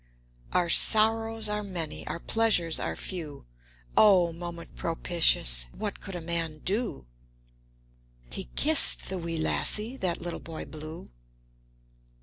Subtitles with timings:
[0.51, 3.45] Our sorrows are many, our pleasures are few;
[3.95, 5.67] O moment propitious!
[5.73, 7.05] What could a man do?
[8.31, 11.05] He kissed the wee lassie, that Little Boy Blue!